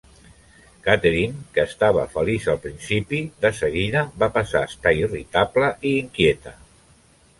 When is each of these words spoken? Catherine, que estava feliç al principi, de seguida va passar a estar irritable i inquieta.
Catherine, 0.85 1.35
que 1.57 1.65
estava 1.71 2.05
feliç 2.15 2.47
al 2.53 2.57
principi, 2.63 3.19
de 3.45 3.53
seguida 3.59 4.03
va 4.25 4.31
passar 4.39 4.65
a 4.65 4.71
estar 4.73 4.95
irritable 5.03 5.73
i 5.91 5.93
inquieta. 6.07 6.57